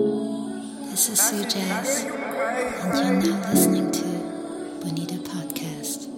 This 0.00 1.10
is 1.10 1.20
Sue 1.20 1.44
Jazz, 1.44 2.04
and 2.04 3.22
you're 3.24 3.34
now 3.34 3.50
listening 3.50 3.90
to 3.90 4.02
Bonita 4.80 5.16
Podcast. 5.16 6.08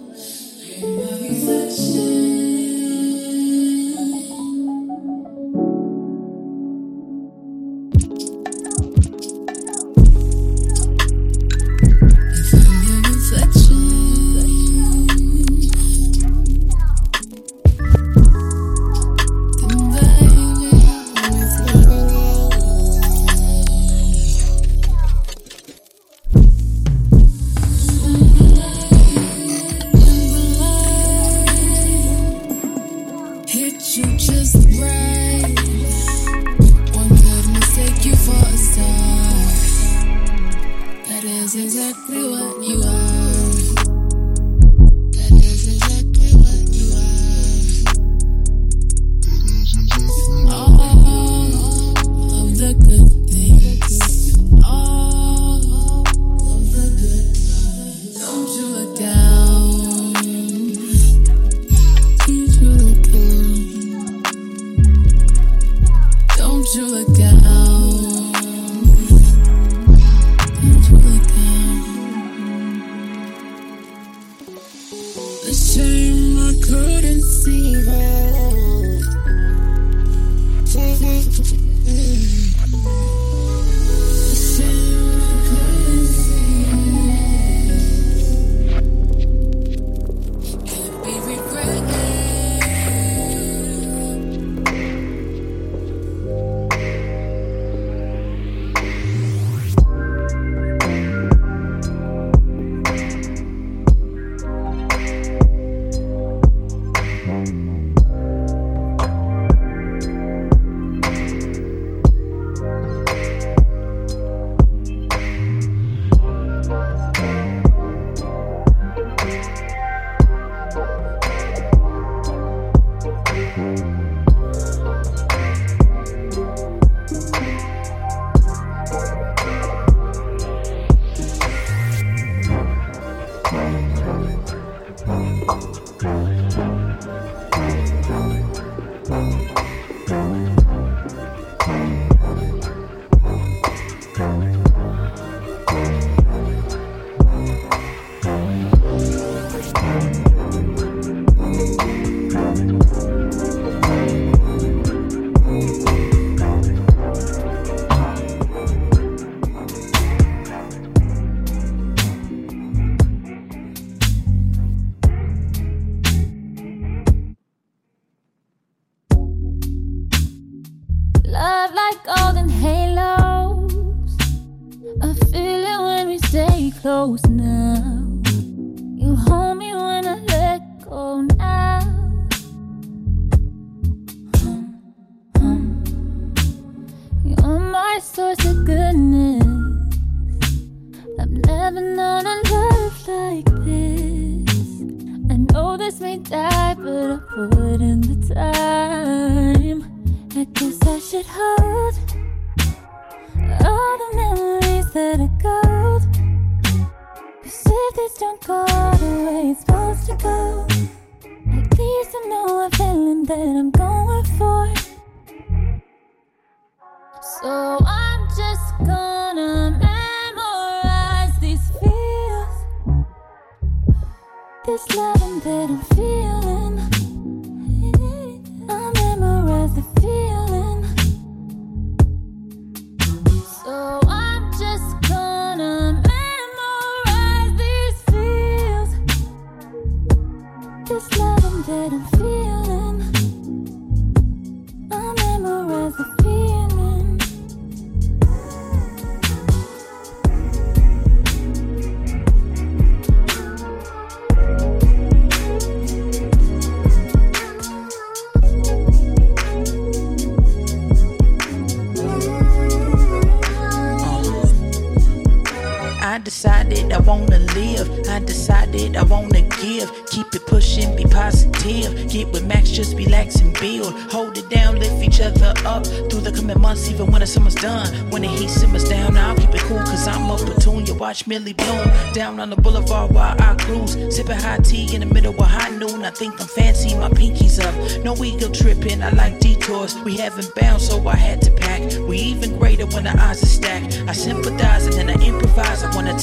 Give. 269.63 269.89
Keep 270.07 270.35
it 270.35 270.45
pushing, 270.45 270.95
be 270.95 271.05
positive. 271.05 272.09
Get 272.09 272.27
with 272.31 272.45
Max, 272.45 272.69
just 272.69 272.95
relax 272.95 273.37
and 273.37 273.53
build. 273.59 273.93
Hold 274.11 274.37
it 274.37 274.49
down, 274.49 274.79
lift 274.79 275.01
each 275.01 275.21
other 275.21 275.53
up 275.65 275.85
through 275.85 276.21
the 276.21 276.31
coming 276.31 276.59
months, 276.59 276.89
even 276.89 277.09
when 277.11 277.21
the 277.21 277.27
summer's 277.27 277.55
done. 277.55 277.87
When 278.11 278.21
the 278.21 278.27
heat 278.27 278.49
simmers 278.49 278.87
down, 278.87 279.17
I'll 279.17 279.35
keep 279.35 279.53
it 279.55 279.61
cool, 279.61 279.79
cause 279.79 280.07
I'm 280.07 280.29
up 280.29 280.41
a 280.41 280.59
tune. 280.59 280.85
You 280.85 280.95
watch 280.95 281.25
Millie 281.27 281.53
bloom 281.53 281.87
down 282.13 282.39
on 282.39 282.49
the 282.49 282.57
boulevard 282.57 283.13
while 283.13 283.35
I 283.39 283.55
cruise. 283.55 283.93
Sipping 284.15 284.39
hot 284.39 284.65
tea 284.65 284.93
in 284.93 284.99
the 285.01 285.13
middle 285.13 285.33
of 285.33 285.47
high 285.47 285.69
noon. 285.69 286.03
I 286.03 286.11
think 286.11 286.39
I'm 286.41 286.47
fancy, 286.47 286.95
my 286.95 287.09
pinky's 287.09 287.59
up. 287.59 287.73
No 288.03 288.15
ego 288.23 288.51
tripping, 288.51 289.01
I 289.01 289.11
like 289.11 289.39
detours. 289.39 289.95
We 290.03 290.17
haven't 290.17 290.53
bounced, 290.55 290.89
so 290.89 291.07
I 291.07 291.15
had 291.15 291.41
to 291.43 291.51
pack. 291.51 291.81
We 292.07 292.17
even 292.17 292.57
greater 292.57 292.85
when 292.87 293.05
the 293.05 293.15
eyes 293.17 293.41
are 293.41 293.53
stacked. 293.57 294.03
I 294.07 294.13
sympathize 294.13 294.85
and 294.87 294.95
then 294.95 295.09
I 295.09 295.25
improvise. 295.25 295.83
I 295.83 295.95
wanna 295.95 296.17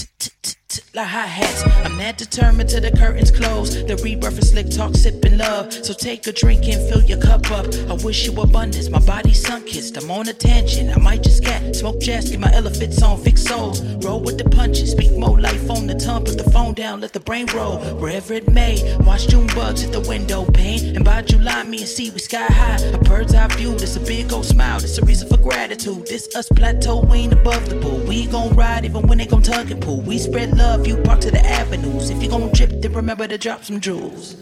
like 0.94 1.06
hi 1.06 1.26
hats. 1.26 1.62
I'm 1.84 1.96
that 1.98 2.18
determined 2.18 2.68
till 2.68 2.80
the 2.80 2.90
curtains 2.90 3.30
close. 3.30 3.74
The 3.84 3.96
rebirth 4.02 4.38
is 4.38 4.50
slick 4.50 4.70
talk, 4.70 4.94
sipping 4.96 5.38
love. 5.38 5.72
So 5.72 5.92
take 5.92 6.26
a 6.26 6.32
drink 6.32 6.66
and 6.66 6.88
fill 6.88 7.02
your 7.02 7.20
cup 7.20 7.50
up. 7.50 7.66
I 7.88 7.94
wish 8.04 8.26
you 8.26 8.40
abundance. 8.40 8.88
My 8.88 8.98
body 8.98 9.32
sun 9.32 9.64
kissed. 9.64 9.96
I'm 9.96 10.10
on 10.10 10.28
a 10.28 10.32
tangent. 10.32 10.96
I 10.96 10.98
might 11.00 11.22
just 11.22 11.44
get 11.44 11.76
smoke 11.76 12.00
jazz, 12.00 12.30
get 12.30 12.40
my 12.40 12.52
elephants 12.52 13.02
on, 13.02 13.18
fix 13.22 13.44
souls. 13.44 13.82
Roll 14.04 14.20
with 14.20 14.38
the 14.38 14.48
punches, 14.50 14.90
speak 14.90 15.16
more 15.16 15.38
life 15.38 15.70
on 15.70 15.86
the 15.86 15.94
tongue. 15.94 16.24
Put 16.24 16.38
the 16.38 16.50
phone 16.50 16.74
down, 16.74 17.00
let 17.00 17.12
the 17.12 17.20
brain 17.20 17.46
roll 17.54 17.78
wherever 18.00 18.34
it 18.34 18.50
may. 18.50 18.96
Watch 19.00 19.28
June 19.28 19.46
bugs 19.48 19.82
hit 19.82 19.92
the 19.92 20.00
window 20.00 20.44
pane. 20.44 20.96
And 20.96 21.04
by 21.04 21.22
July, 21.22 21.62
me 21.64 21.78
and 21.78 21.88
see 21.88 22.10
we 22.10 22.18
sky 22.18 22.46
high. 22.46 22.80
A 22.92 22.98
bird's 22.98 23.34
eye 23.34 23.46
view. 23.48 23.74
It's 23.74 23.96
a 23.96 24.00
big 24.00 24.32
old 24.32 24.46
smile. 24.46 24.78
It's 24.78 24.98
a 24.98 25.04
reason 25.04 25.28
for 25.28 25.36
gratitude. 25.36 26.06
This 26.06 26.34
us 26.34 26.48
plateau, 26.48 27.06
ain't 27.14 27.32
above 27.32 27.68
the 27.68 27.76
pool. 27.76 27.98
We 28.08 28.26
gon' 28.26 28.56
ride 28.56 28.84
even 28.84 29.06
when 29.06 29.18
they 29.18 29.26
gon' 29.26 29.42
tug 29.42 29.70
and 29.70 29.80
pull. 29.80 30.00
We 30.00 30.18
spread 30.18 30.56
love, 30.56 30.79
you 30.86 30.96
park 30.98 31.20
to 31.20 31.30
the 31.30 31.44
avenues. 31.44 32.10
If 32.10 32.22
you 32.22 32.28
gon' 32.28 32.52
trip, 32.52 32.70
then 32.80 32.92
remember 32.92 33.26
to 33.26 33.36
drop 33.38 33.64
some 33.64 33.80
jewels. 33.80 34.36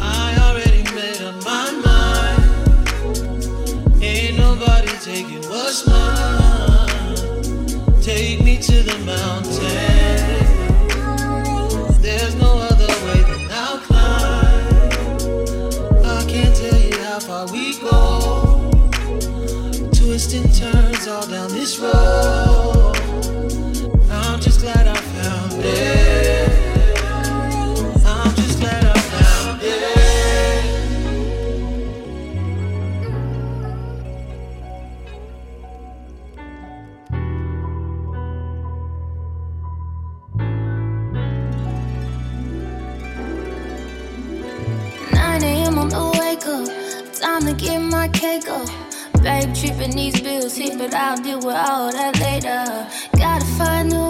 I 0.00 0.36
already 0.40 0.82
made 0.94 1.20
up 1.22 1.44
my 1.44 1.70
mind. 1.84 2.42
Ain't 4.02 4.38
nobody 4.38 4.88
taking 5.02 5.42
what's 5.50 5.86
mine. 5.86 6.90
Take 8.02 8.42
me 8.42 8.58
to 8.58 8.82
the 8.82 8.98
mountain. 9.04 10.30
There's 12.00 12.34
no 12.36 12.58
other 12.70 12.88
way 13.04 13.22
than 13.30 13.48
I'll 13.50 13.78
climb. 13.78 15.18
I 16.04 16.24
can't 16.26 16.56
tell 16.56 16.80
you 16.80 16.98
how 17.04 17.20
far 17.20 17.46
we 17.52 17.78
go. 17.78 18.70
Twists 19.92 20.32
and 20.34 20.54
turns 20.54 21.06
all 21.06 21.26
down 21.26 21.50
this 21.50 21.78
road. 21.78 22.89
Babe 49.22 49.54
tripping 49.54 49.90
these 49.90 50.18
bills, 50.22 50.56
hit, 50.56 50.78
but 50.78 50.94
I'll 50.94 51.16
deal 51.18 51.38
with 51.38 51.54
all 51.54 51.92
that 51.92 52.18
later. 52.20 52.88
Gotta 53.18 53.44
find. 53.44 53.90
It's 53.92 54.09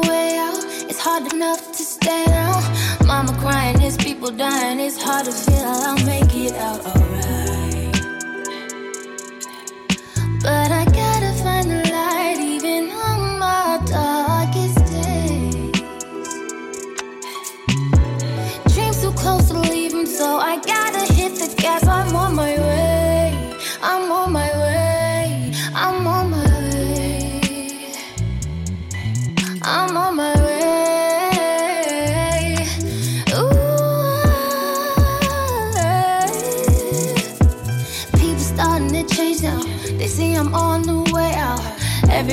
hard 1.11 1.33
enough 1.33 1.73
to 1.73 1.83
stay 1.83 2.25
down. 2.27 2.63
Mama 3.05 3.33
crying, 3.41 3.77
there's 3.79 3.97
people 3.97 4.31
dying. 4.31 4.79
It's 4.79 5.03
hard 5.03 5.25
to 5.25 5.33
feel 5.33 5.67
I'll 5.85 6.05
make 6.07 6.33
it 6.47 6.55
out 6.67 6.81
alright. 6.87 7.97
But 10.45 10.69
I 10.81 10.85
gotta 11.01 11.33
find 11.43 11.67
the 11.75 11.83
light 11.97 12.39
even 12.55 12.83
on 13.09 13.21
my 13.45 13.81
darkest 13.97 14.79
days. 14.95 15.81
Dreams 18.73 18.99
too 19.03 19.13
close 19.23 19.49
to 19.49 19.59
leave 19.73 19.93
'em, 19.93 20.07
so 20.07 20.27
I 20.53 20.55
gotta 20.75 21.05
hit 21.13 21.33
the 21.43 21.49
gas. 21.63 21.83
I'm 21.89 22.15
on 22.15 22.37
my 22.37 22.53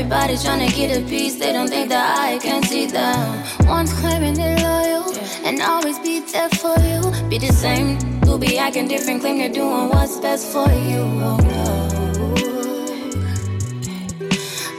Everybody 0.09 0.37
trying 0.37 0.69
to 0.69 0.73
get 0.73 0.97
a 0.97 1.01
piece. 1.01 1.35
They 1.35 1.51
don't 1.51 1.67
think 1.67 1.89
that 1.89 2.17
I 2.17 2.37
can 2.37 2.63
see 2.63 2.85
them. 2.85 3.43
One's 3.67 3.91
claiming 3.91 4.35
they're 4.35 4.55
loyal 4.55 5.13
and 5.43 5.61
always 5.61 5.99
be 5.99 6.21
there 6.21 6.47
for 6.47 6.79
you. 6.79 7.01
Be 7.27 7.37
the 7.37 7.51
same, 7.51 7.99
who 8.23 8.37
be 8.37 8.57
acting 8.57 8.87
different, 8.87 9.19
claim 9.19 9.35
you're 9.35 9.49
doing 9.49 9.89
what's 9.89 10.17
best 10.21 10.47
for 10.53 10.69
you. 10.71 11.01
Oh 11.27 11.35
no. 11.43 11.89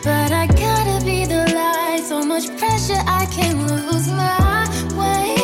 But 0.02 0.32
I 0.32 0.46
gotta 0.46 1.04
be 1.04 1.26
the 1.26 1.44
light. 1.54 2.04
So 2.08 2.22
much 2.24 2.46
pressure, 2.56 3.02
I 3.06 3.26
can't 3.26 3.58
lose 3.68 4.08
my 4.08 4.64
way. 4.96 5.36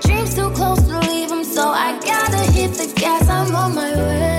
Dreams 0.00 0.34
too 0.34 0.48
close 0.52 0.80
to 0.88 1.00
leave 1.10 1.30
'em, 1.30 1.44
so 1.44 1.68
I 1.68 2.00
gotta 2.00 2.50
hit 2.52 2.72
the 2.72 2.86
gas. 2.98 3.28
I'm 3.28 3.54
on 3.54 3.74
my 3.74 3.92
way. 3.92 4.33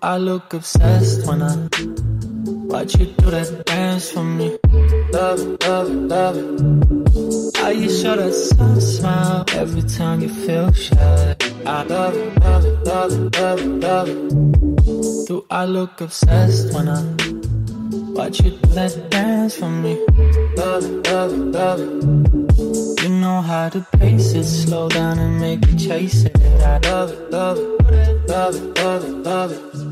I 0.00 0.16
look 0.16 0.54
obsessed 0.54 1.26
when 1.26 1.42
I 1.42 1.56
watch 2.44 2.96
you 2.98 3.06
do 3.06 3.30
that 3.30 3.64
dance 3.66 4.12
for 4.12 4.22
me? 4.22 4.56
Love 5.12 5.40
it, 5.40 5.66
love 5.66 5.90
it, 5.90 5.94
love 5.94 6.36
it. 6.36 7.56
How 7.56 7.70
you 7.70 7.90
show 7.90 8.14
that 8.14 8.32
soft 8.32 8.82
smile 8.82 9.44
every 9.54 9.82
time 9.82 10.20
you 10.20 10.28
feel 10.28 10.72
shy. 10.72 11.36
I 11.66 11.82
love 11.82 12.14
it, 12.14 12.40
love 12.40 12.64
it, 12.64 12.86
love 12.86 13.12
it, 13.12 13.40
love 13.40 13.60
it, 13.60 13.66
love 13.66 14.08
it. 14.08 15.26
Do 15.26 15.44
I 15.50 15.64
look 15.64 16.00
obsessed 16.00 16.72
when 16.72 16.88
I 16.88 17.02
watch 18.12 18.40
you 18.40 18.52
do 18.52 18.68
that 18.74 19.10
dance 19.10 19.56
for 19.56 19.68
me? 19.68 19.98
Love 20.56 20.84
it, 20.84 21.10
love 21.10 21.32
it, 21.32 21.38
love 21.38 21.80
it. 21.80 23.02
You 23.02 23.08
know 23.08 23.40
how 23.40 23.68
to 23.70 23.84
pace 23.98 24.32
it, 24.32 24.44
slow 24.44 24.88
down 24.88 25.18
and 25.18 25.40
make 25.40 25.62
it 25.64 25.76
chase 25.76 26.22
it. 26.22 26.38
I 26.62 26.78
love 26.88 27.10
it, 27.10 27.30
love 27.30 27.58
it, 27.58 28.28
love 28.28 28.54
it, 28.54 28.78
love 28.78 29.04
it, 29.04 29.10
love 29.24 29.52
it. 29.52 29.87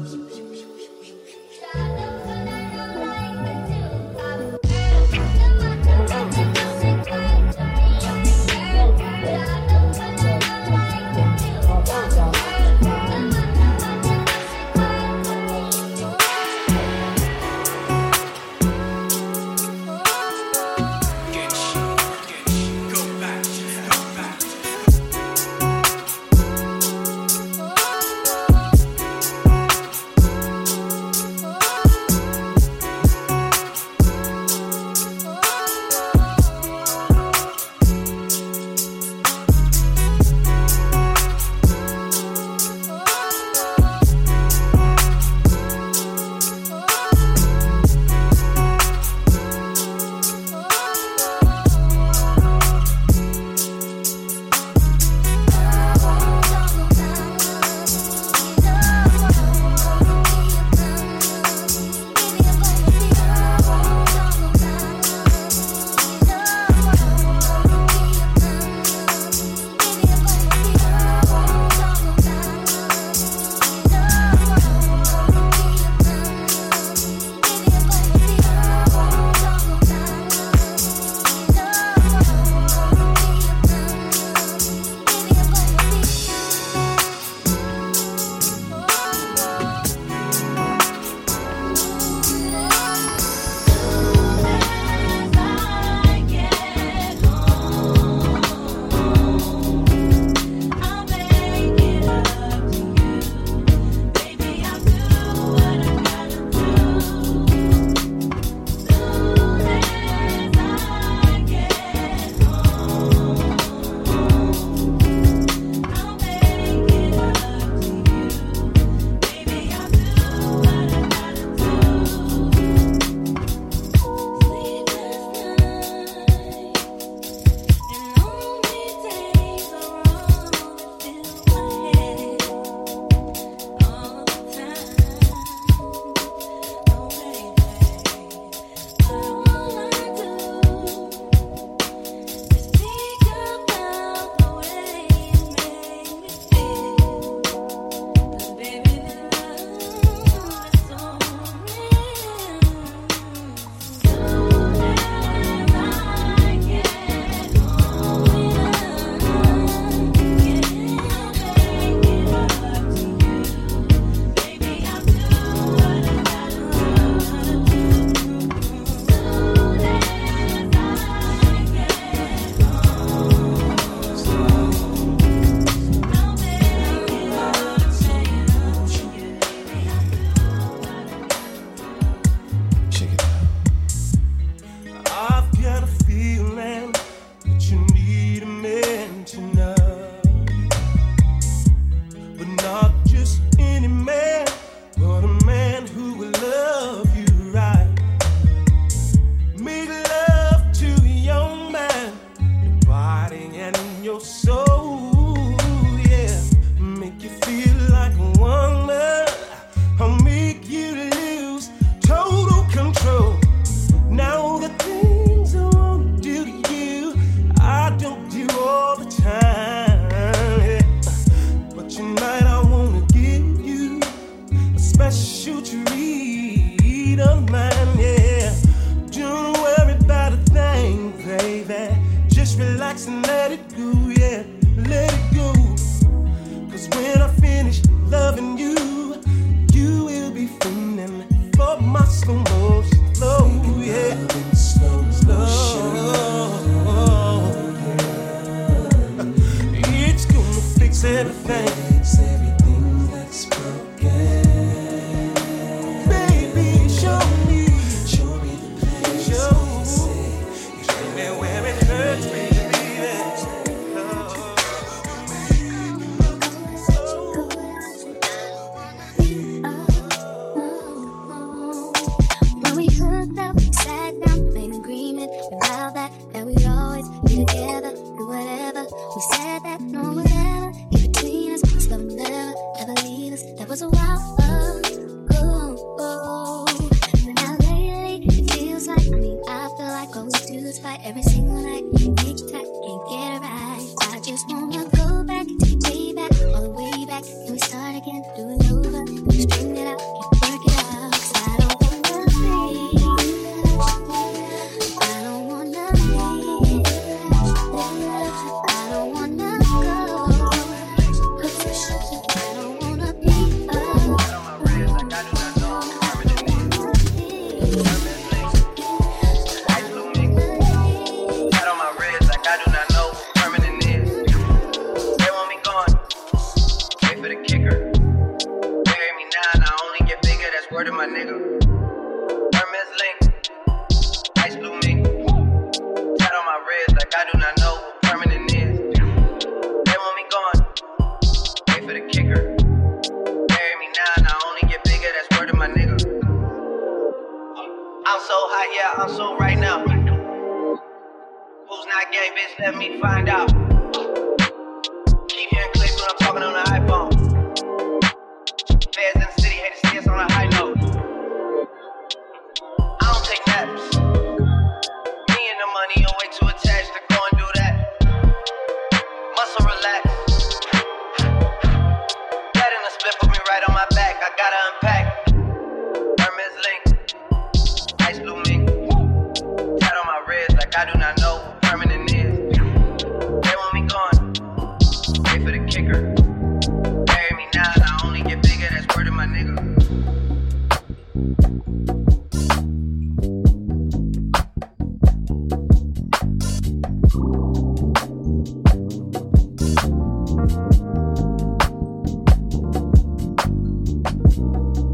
you 404.37 404.86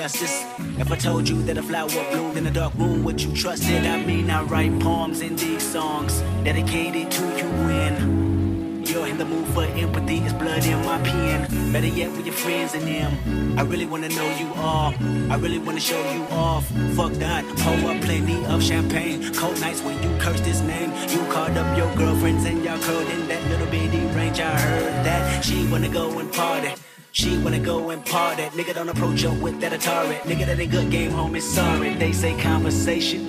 justice. 0.00 0.46
If 0.78 0.90
I 0.90 0.96
told 0.96 1.28
you 1.28 1.42
that 1.42 1.58
a 1.58 1.62
flower 1.62 1.90
bloomed 2.10 2.38
in 2.38 2.46
a 2.46 2.50
dark 2.50 2.72
room, 2.76 3.04
would 3.04 3.20
you 3.20 3.34
trust 3.36 3.64
it? 3.68 3.84
I 3.84 4.02
mean, 4.02 4.30
I 4.30 4.42
write 4.44 4.72
poems 4.80 5.20
in 5.20 5.36
these 5.36 5.62
songs 5.62 6.20
dedicated 6.42 7.10
to 7.16 7.24
you 7.38 7.48
when 7.66 8.86
you're 8.86 9.06
in 9.06 9.18
the 9.18 9.26
mood 9.26 9.46
for 9.48 9.64
empathy. 9.64 10.16
It's 10.20 10.32
blood 10.32 10.64
in 10.64 10.78
my 10.86 10.98
pen. 11.02 11.38
Better 11.70 11.86
yet, 11.86 12.10
with 12.12 12.24
your 12.24 12.34
friends 12.34 12.72
and 12.72 12.86
them. 12.86 13.58
I 13.58 13.62
really 13.62 13.84
wanna 13.84 14.08
know 14.08 14.28
you 14.42 14.48
all. 14.56 14.94
I 15.32 15.36
really 15.36 15.58
wanna 15.58 15.84
show 15.90 16.02
you 16.14 16.22
off. 16.46 16.64
Fuck 16.96 17.12
that. 17.24 17.44
Pour 17.62 17.90
up 17.90 18.00
plenty 18.00 18.42
of 18.46 18.62
champagne. 18.62 19.34
Cold 19.34 19.60
nights 19.60 19.82
when 19.82 20.02
you 20.02 20.10
cursed 20.18 20.46
his 20.46 20.62
name. 20.62 20.90
You 21.14 21.20
called 21.30 21.58
up 21.58 21.76
your 21.76 21.94
girlfriends 21.94 22.46
and 22.46 22.64
y'all 22.64 22.80
curled 22.80 23.10
in 23.16 23.28
that 23.28 23.42
little 23.50 23.66
bitty 23.66 24.00
range. 24.16 24.40
I 24.40 24.58
heard 24.66 25.04
that 25.04 25.44
she 25.44 25.66
wanna 25.70 25.90
go 25.90 26.18
and 26.18 26.32
party. 26.32 26.72
She 27.12 27.38
wanna 27.38 27.58
go 27.58 27.90
and 27.90 28.04
part 28.06 28.38
nigga 28.38 28.74
don't 28.74 28.88
approach 28.88 29.22
her 29.22 29.32
with 29.42 29.60
that 29.60 29.72
Atari. 29.72 30.18
Nigga 30.20 30.46
that 30.46 30.60
ain't 30.60 30.70
good 30.70 30.90
game, 30.90 31.10
homie. 31.10 31.42
Sorry, 31.42 31.94
they 31.94 32.12
say 32.12 32.40
conversation 32.40 33.28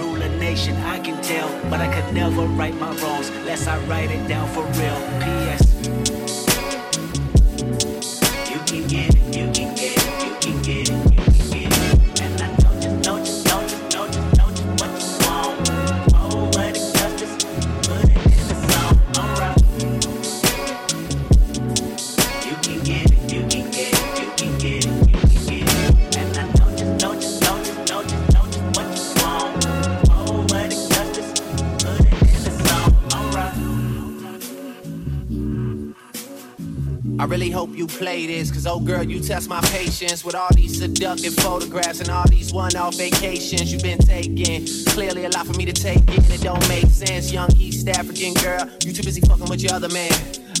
rule 0.00 0.22
a 0.22 0.28
nation. 0.38 0.76
I 0.78 0.98
can 0.98 1.22
tell, 1.22 1.48
but 1.70 1.80
I 1.80 1.88
could 1.94 2.14
never 2.14 2.42
write 2.46 2.74
my 2.74 2.94
wrongs 2.96 3.28
unless 3.30 3.66
I 3.66 3.78
write 3.86 4.10
it 4.10 4.26
down 4.28 4.48
for 4.48 4.64
real. 4.78 4.98
P.S. 5.22 6.29
really 37.30 37.50
hope 37.50 37.70
you 37.76 37.86
play 37.86 38.26
this, 38.26 38.50
cause 38.50 38.66
oh 38.66 38.80
girl, 38.80 39.04
you 39.04 39.20
test 39.20 39.48
my 39.48 39.60
patience 39.66 40.24
with 40.24 40.34
all 40.34 40.48
these 40.56 40.76
seductive 40.80 41.32
photographs 41.34 42.00
and 42.00 42.10
all 42.10 42.26
these 42.28 42.52
one 42.52 42.74
off 42.74 42.96
vacations 42.96 43.72
you've 43.72 43.84
been 43.84 43.98
taking. 43.98 44.66
Clearly, 44.86 45.26
a 45.26 45.28
lot 45.28 45.46
for 45.46 45.52
me 45.52 45.64
to 45.64 45.72
take 45.72 45.98
in, 45.98 46.24
it 46.32 46.40
don't 46.40 46.68
make 46.68 46.86
sense. 46.86 47.32
Young 47.32 47.48
East 47.56 47.88
African 47.88 48.34
girl, 48.34 48.68
you 48.84 48.92
too 48.92 49.04
busy 49.04 49.20
fucking 49.20 49.48
with 49.48 49.62
your 49.62 49.72
other 49.72 49.88
man. 49.90 50.10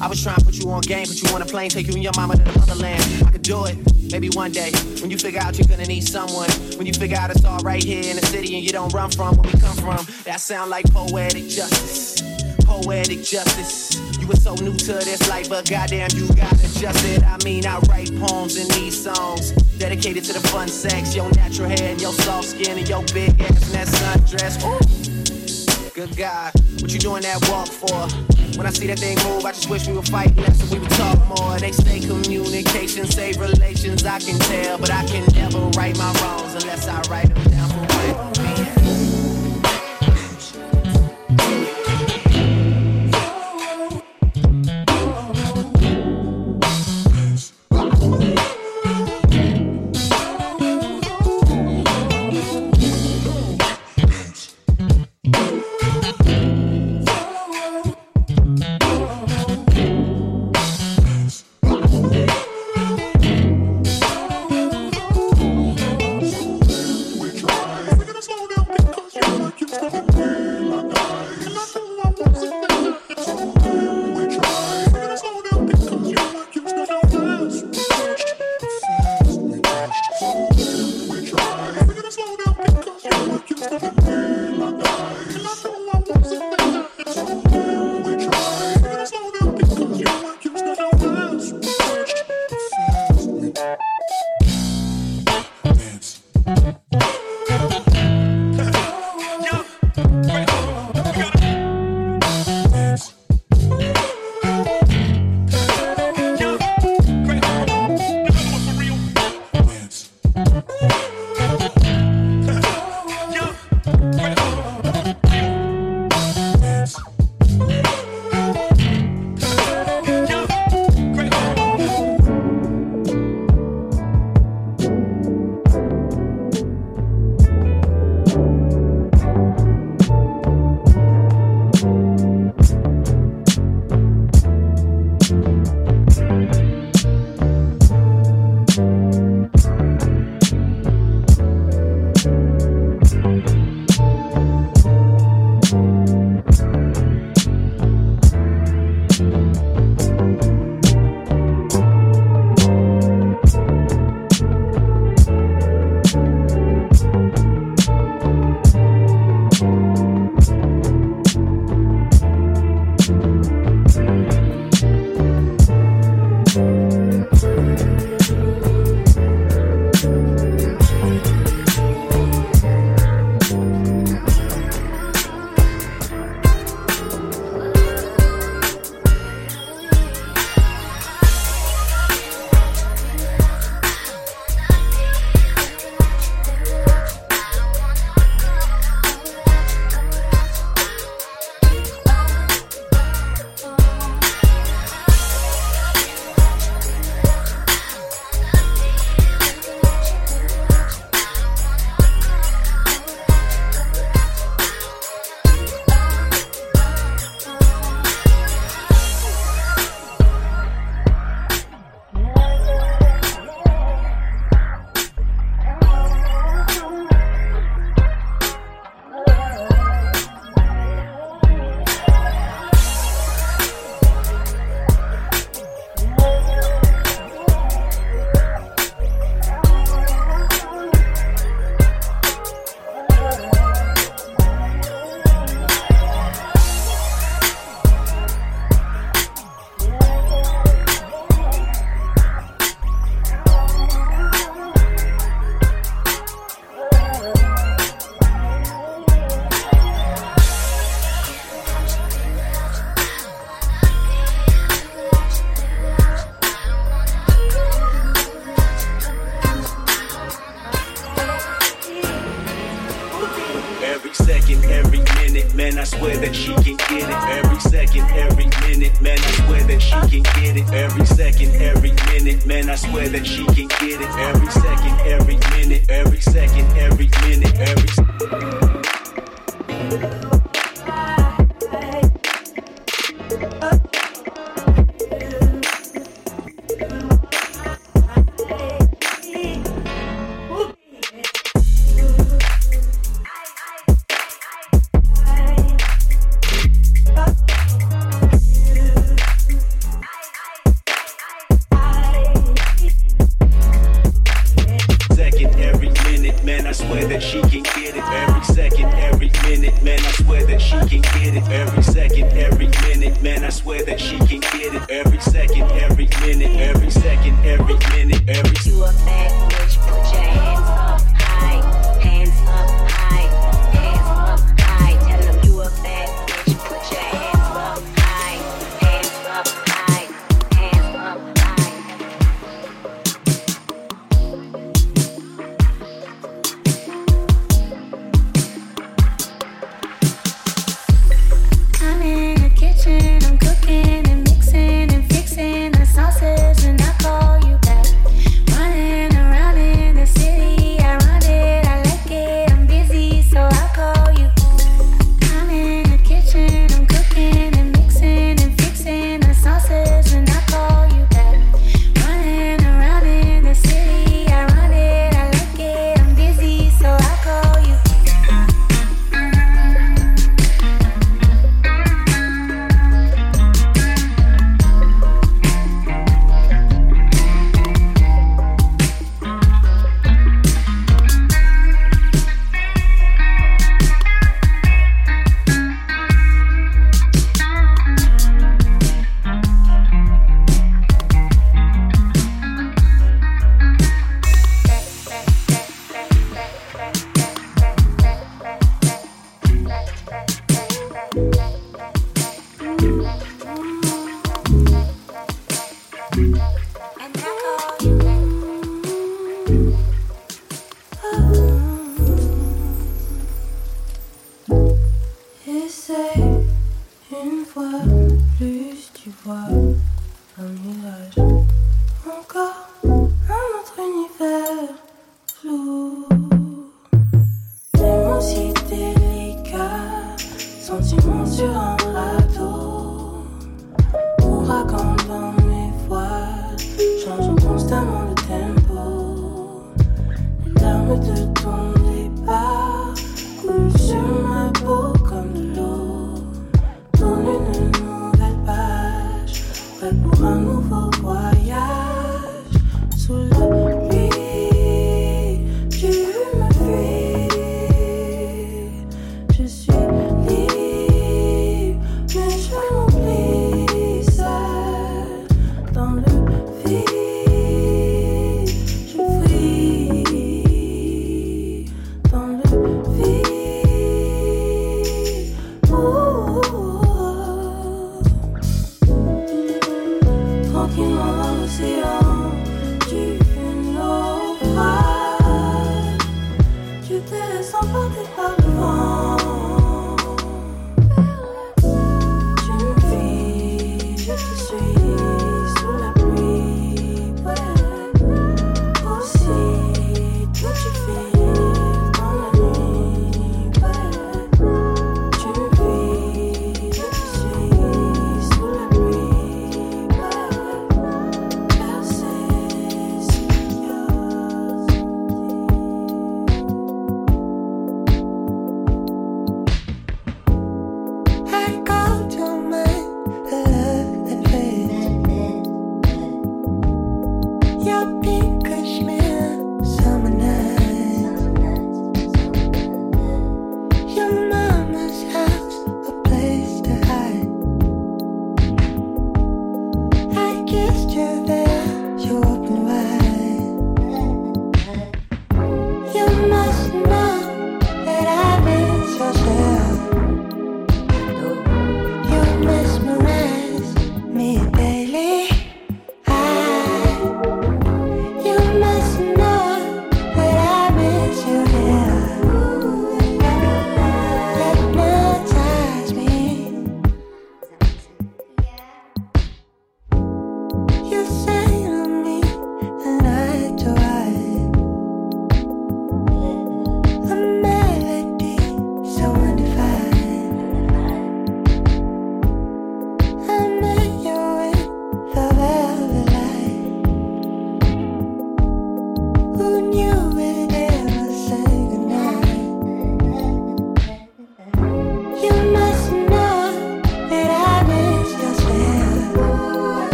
I 0.00 0.06
was 0.06 0.22
trying 0.22 0.36
to 0.36 0.44
put 0.44 0.54
you 0.54 0.70
on 0.70 0.82
game, 0.82 1.06
put 1.06 1.20
you 1.20 1.34
on 1.34 1.42
a 1.42 1.44
plane, 1.44 1.70
take 1.70 1.88
you 1.88 1.94
and 1.94 2.04
your 2.04 2.12
mama 2.14 2.36
to 2.36 2.42
the 2.44 2.56
motherland. 2.56 3.02
I 3.26 3.32
could 3.32 3.42
do 3.42 3.64
it, 3.64 3.76
maybe 4.12 4.28
one 4.28 4.52
day. 4.52 4.70
When 5.00 5.10
you 5.10 5.18
figure 5.18 5.40
out 5.40 5.58
you're 5.58 5.66
gonna 5.66 5.88
need 5.88 6.06
someone, 6.06 6.50
when 6.78 6.86
you 6.86 6.92
figure 6.92 7.16
out 7.16 7.30
it's 7.30 7.44
all 7.44 7.58
right 7.64 7.82
here 7.82 8.08
in 8.08 8.14
the 8.14 8.26
city 8.26 8.54
and 8.54 8.64
you 8.64 8.70
don't 8.70 8.94
run 8.94 9.10
from 9.10 9.36
where 9.38 9.52
we 9.52 9.58
come 9.58 9.76
from, 9.76 10.06
that 10.22 10.38
sound 10.40 10.70
like 10.70 10.88
poetic 10.92 11.48
justice. 11.48 12.22
Poetic 12.64 13.24
justice. 13.24 14.09
So 14.36 14.54
new 14.54 14.74
to 14.74 14.92
this 14.94 15.28
life, 15.28 15.48
but 15.48 15.68
goddamn, 15.68 16.08
you 16.14 16.26
got 16.28 16.52
adjusted. 16.52 17.22
I 17.24 17.36
mean, 17.44 17.66
I 17.66 17.78
write 17.90 18.10
poems 18.20 18.56
in 18.56 18.66
these 18.68 19.00
songs 19.00 19.50
dedicated 19.78 20.24
to 20.24 20.32
the 20.32 20.40
fun 20.48 20.66
sex, 20.66 21.14
your 21.14 21.30
natural 21.32 21.68
hair 21.68 21.90
and 21.90 22.00
your 22.00 22.12
soft 22.12 22.48
skin 22.48 22.78
and 22.78 22.88
your 22.88 23.02
big 23.12 23.38
ass 23.40 23.62
and 23.66 23.74
that 23.74 23.88
sundress. 23.88 24.56
Ooh. 24.64 25.90
Good 25.94 26.16
God, 26.16 26.52
what 26.80 26.90
you 26.92 26.98
doing 26.98 27.22
that 27.22 27.46
walk 27.50 27.68
for? 27.68 28.08
When 28.56 28.66
I 28.66 28.70
see 28.70 28.86
that 28.86 28.98
thing 28.98 29.18
move, 29.28 29.44
I 29.44 29.52
just 29.52 29.68
wish 29.68 29.86
we 29.86 29.92
would 29.92 30.08
fight 30.08 30.34
less 30.36 30.60
and 30.62 30.70
we 30.70 30.78
would 30.78 30.90
talk 30.92 31.18
more. 31.28 31.58
They 31.58 31.72
say 31.72 32.00
communication 32.00 33.06
save 33.06 33.38
relations, 33.38 34.04
I 34.04 34.20
can 34.20 34.38
tell, 34.38 34.78
but 34.78 34.90
I 34.90 35.04
can 35.04 35.26
never 35.34 35.58
right 35.76 35.96
my 35.98 36.12
wrongs 36.22 36.54
unless 36.54 36.88
I 36.88 37.02
write 37.10 37.34
them 37.34 37.44
down 37.50 37.59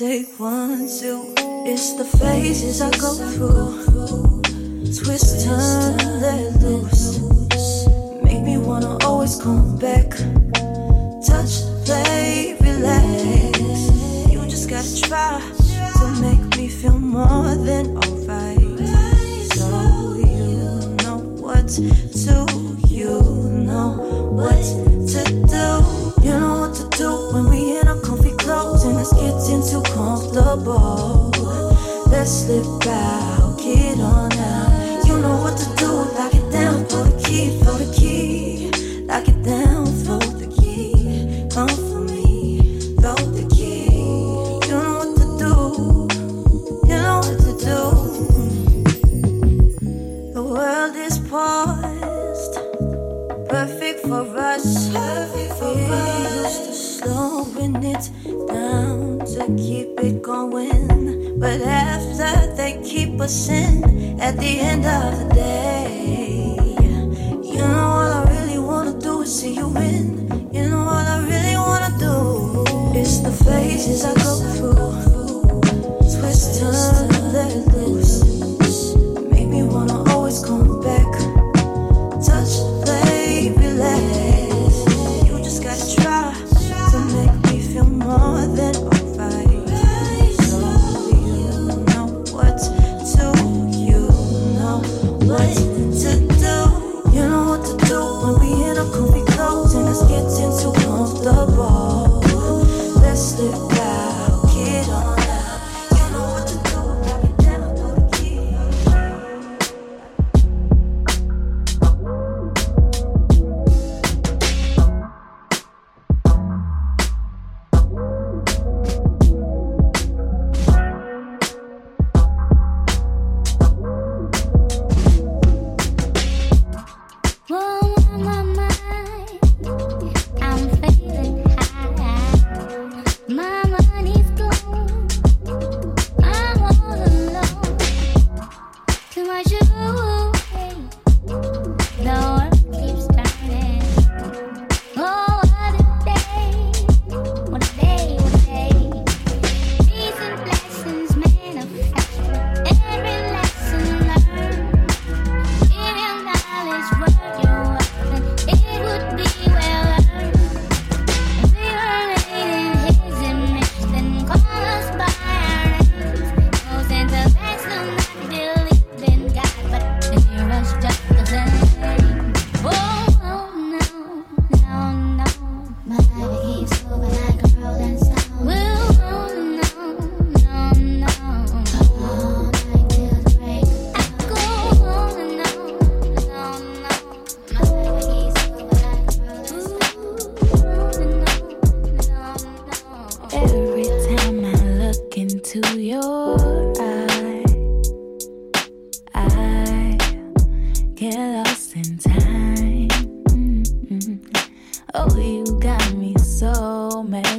take 0.00 0.40
one, 0.40 0.88
two. 0.88 1.34
It's 1.66 1.92
the 1.92 2.04
phases 2.04 2.80
I 2.80 2.90
go 2.96 3.12
through. 3.32 4.40
Twist 4.96 5.44
turn. 5.44 5.99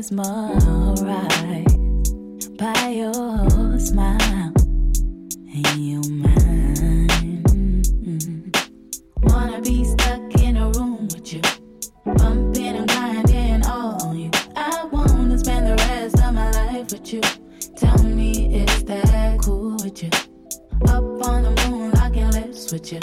mesmerized 0.10 1.78
by 2.58 2.88
your 2.90 3.78
smile 3.78 4.52
and 4.58 5.78
your 5.78 6.02
mind. 6.10 7.86
Mm-hmm. 8.02 8.50
Wanna 9.22 9.62
be 9.62 9.86
stuck 9.86 10.42
in 10.42 10.58
a 10.58 10.72
room 10.72 11.08
with 11.14 11.32
you, 11.32 11.42
bumping 12.04 12.78
and 12.78 12.90
grinding 12.90 13.64
all 13.68 14.02
on 14.08 14.18
you. 14.18 14.32
I 14.56 14.86
wanna 14.92 15.38
spend 15.38 15.68
the 15.68 15.76
rest 15.76 16.20
of 16.20 16.34
my 16.34 16.50
life 16.50 16.92
with 16.92 17.14
you. 17.14 17.22
Tell 17.76 18.04
me, 18.04 18.56
is 18.64 18.84
that 18.86 19.40
cool 19.40 19.74
with 19.84 20.02
you? 20.02 20.10
Up 20.88 21.04
on 21.28 21.44
the 21.44 21.52
moon, 21.70 21.92
locking 21.92 22.32
lips 22.32 22.72
with 22.72 22.92
you. 22.92 23.00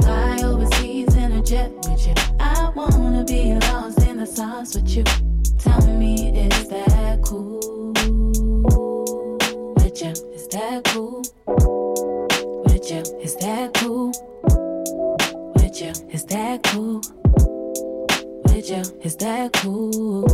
Fly 0.00 0.42
overseas 0.42 1.14
in 1.14 1.32
a 1.32 1.42
jet 1.42 1.70
with 1.88 2.04
you. 2.04 2.14
I 2.40 2.72
wanna 2.74 3.22
be 3.24 3.54
lost 3.54 4.02
in 4.02 4.16
the 4.16 4.26
sauce 4.26 4.74
with 4.74 4.88
you. 4.96 5.04
Tell 5.66 5.86
me, 5.98 6.28
is 6.28 6.68
that 6.68 7.22
cool? 7.22 7.58
With 9.74 10.00
you, 10.00 10.10
is 10.32 10.46
that 10.48 10.84
cool? 10.84 11.22
With 12.64 12.90
you, 12.90 13.02
is 13.20 13.34
that 13.36 13.74
cool? 13.74 14.12
With 15.56 15.80
you, 15.80 15.92
is 16.12 16.24
that 16.26 16.62
cool? 16.62 17.00
With 18.44 18.70
you, 18.70 18.82
is 19.02 19.16
that 19.16 19.52
cool? 19.54 20.25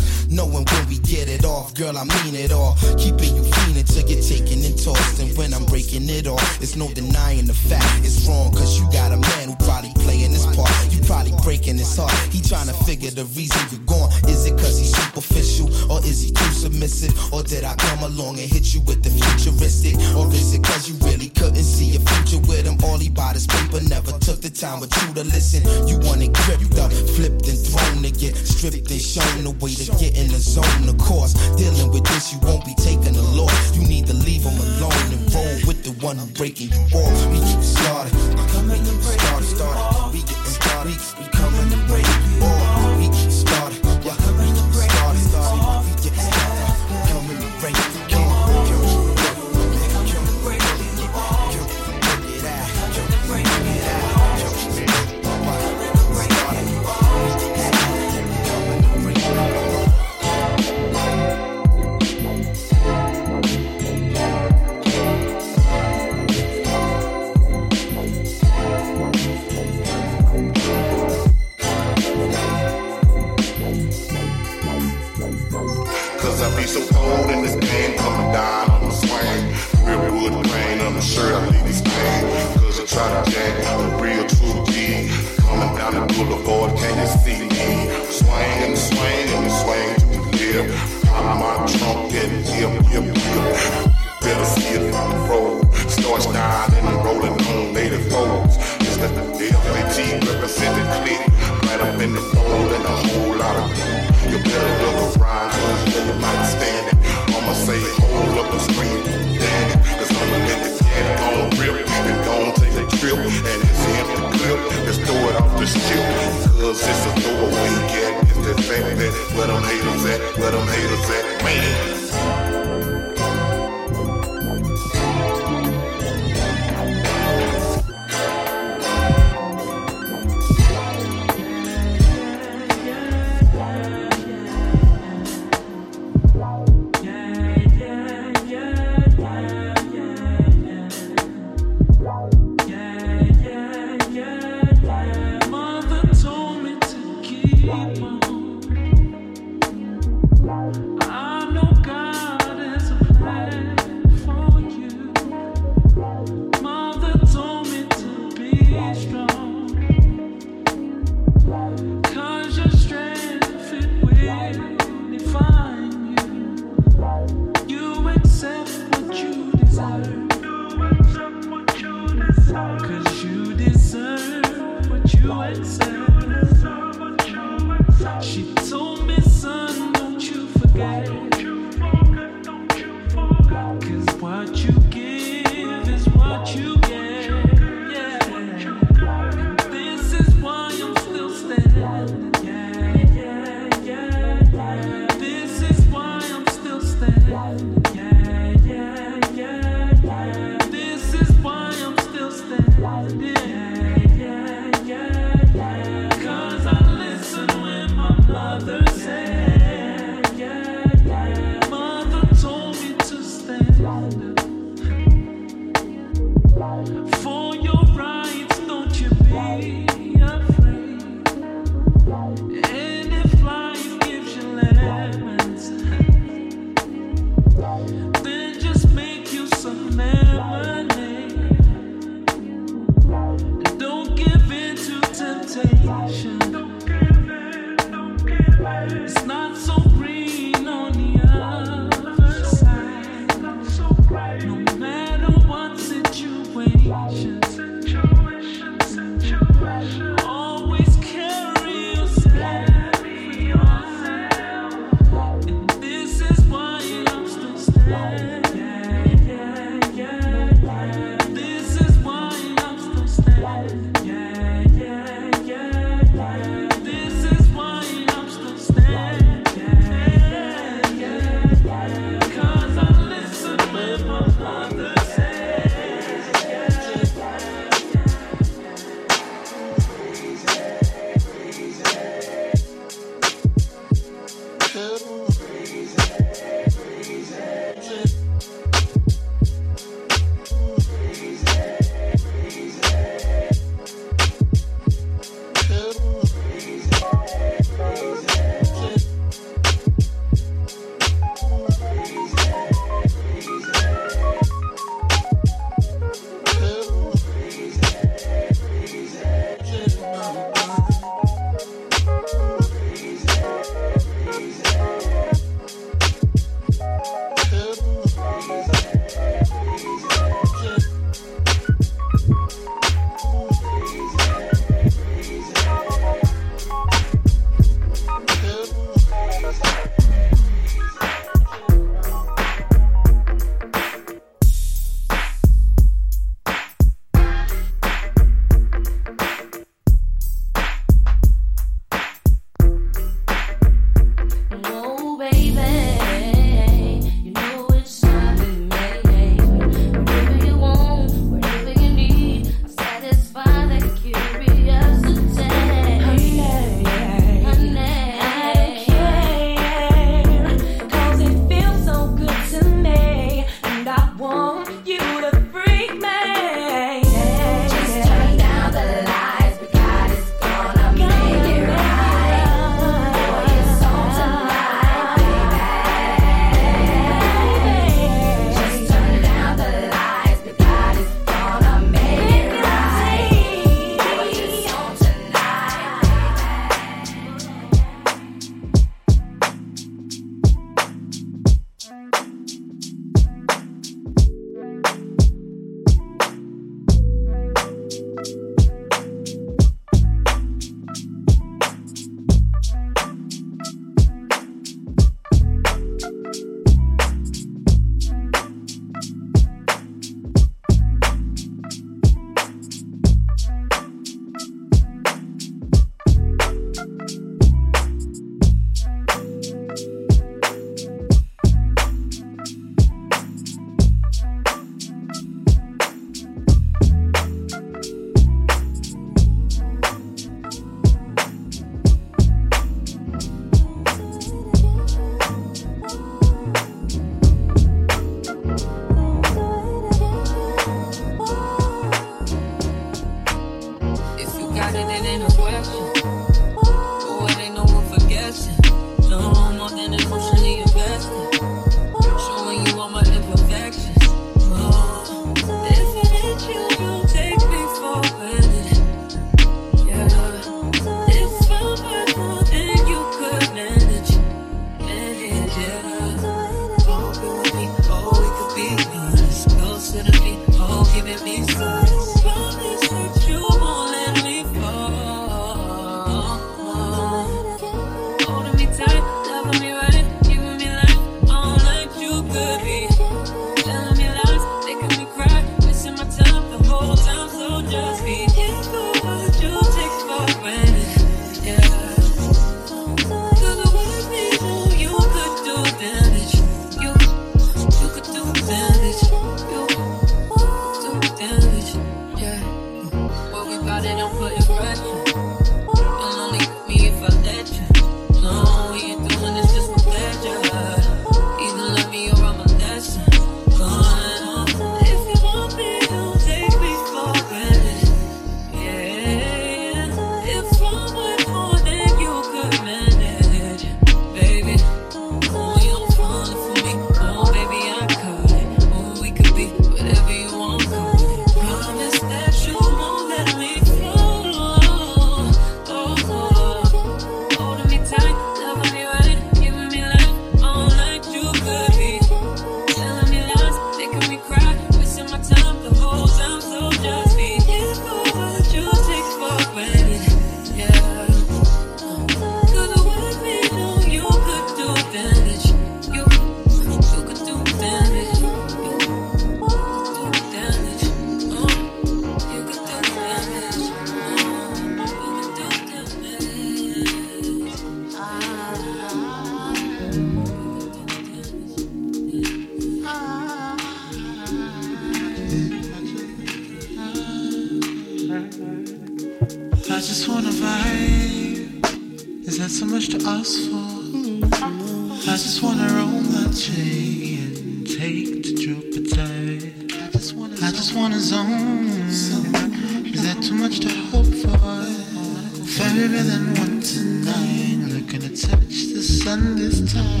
better 595.81 596.03
than 596.03 596.35
one 596.35 596.61
tonight. 596.61 597.57
Looking 597.73 598.01
to 598.01 598.09
touch 598.09 598.69
the 598.73 598.83
sun 598.83 599.35
this 599.35 599.73
time. 599.73 600.00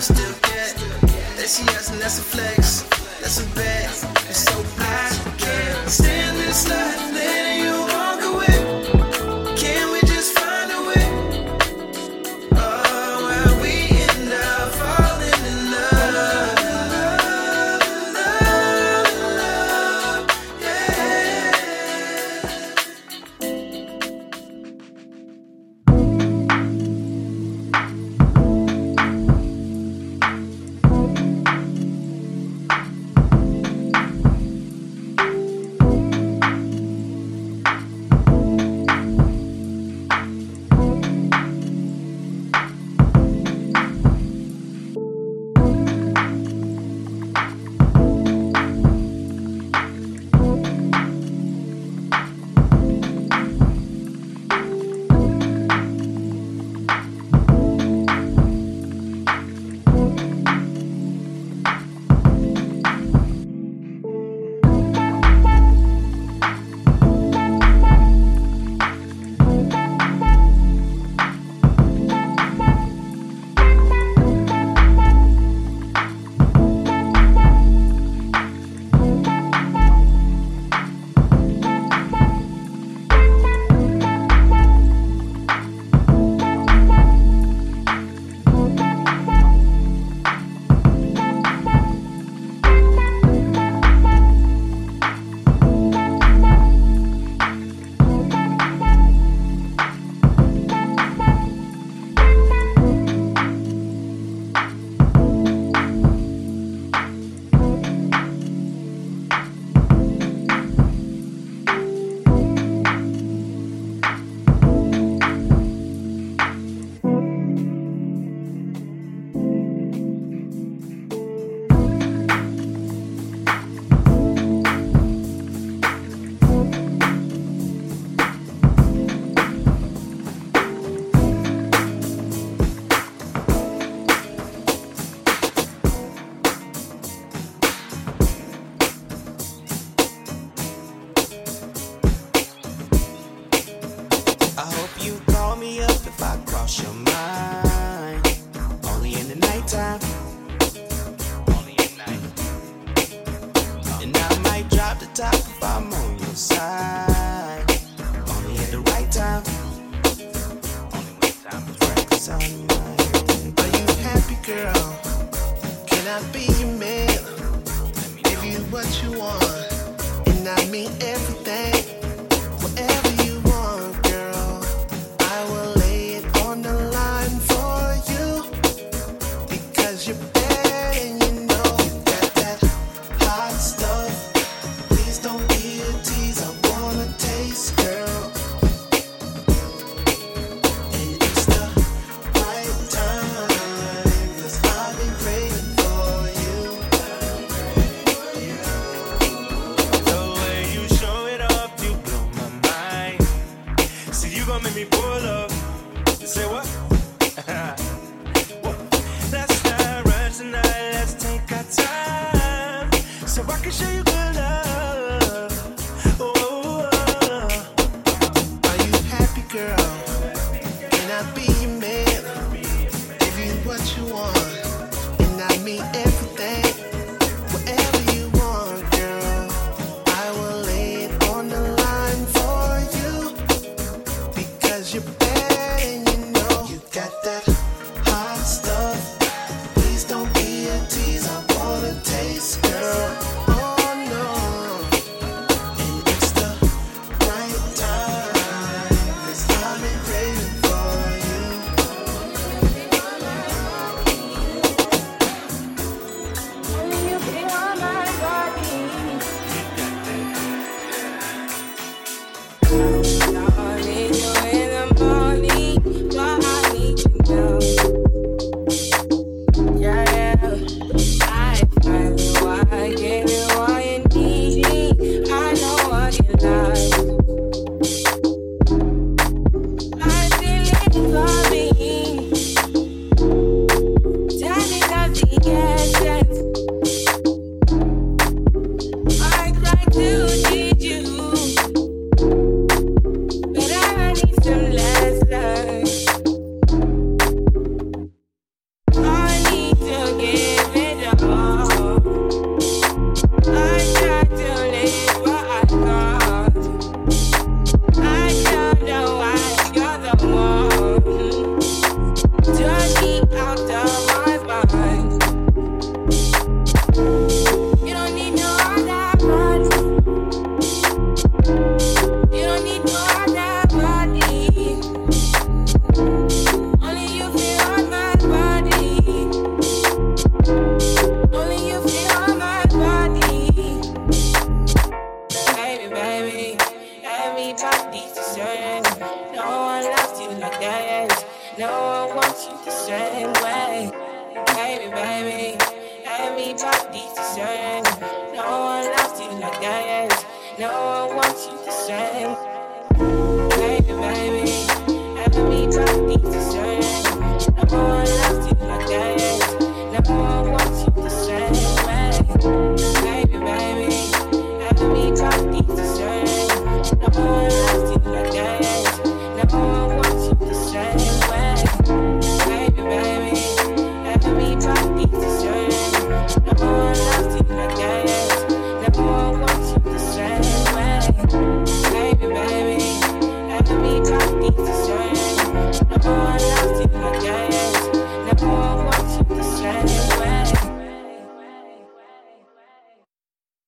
still 0.00 0.32
get. 0.42 0.74
They 1.36 1.46
see 1.46 1.68
us 1.76 1.90
and 1.90 2.00
that's 2.00 2.18
a 2.18 2.22
flex. 2.22 2.89